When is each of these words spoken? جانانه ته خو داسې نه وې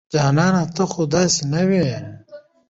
جانانه 0.13 0.63
ته 0.75 0.83
خو 0.91 1.01
داسې 1.13 1.41
نه 1.53 1.61
وې 1.69 1.91